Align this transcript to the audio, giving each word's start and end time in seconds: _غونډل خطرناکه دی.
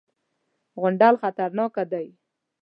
_غونډل 0.79 1.15
خطرناکه 1.21 1.83
دی. 1.91 2.07